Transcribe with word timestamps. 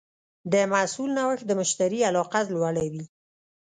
د 0.51 0.53
محصول 0.71 1.09
نوښت 1.17 1.43
د 1.47 1.51
مشتری 1.59 1.99
علاقه 2.09 2.39
لوړوي. 2.53 3.03